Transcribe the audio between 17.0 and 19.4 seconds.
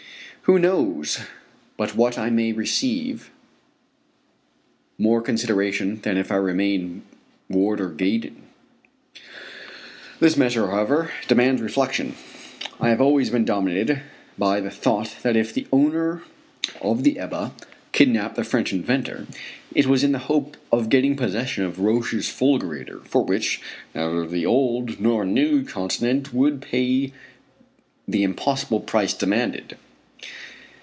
the Ebba kidnapped the French inventor,